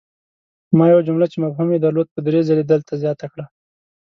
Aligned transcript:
ما 0.77 0.85
یوه 0.91 1.05
جمله 1.07 1.25
چې 1.31 1.37
مفهوم 1.43 1.67
ېې 1.73 1.79
درلود 1.85 2.07
په 2.11 2.19
دري 2.27 2.41
ځلې 2.49 2.63
دلته 2.65 2.93
زیاته 3.03 3.25
کړه! 3.31 3.45